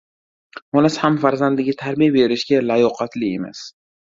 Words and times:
Onasi 0.79 0.99
ham 1.01 1.19
farzandiga 1.25 1.75
tarbiya 1.83 2.15
berishga 2.17 2.65
layoqatli 2.73 3.33
emas. 3.37 3.63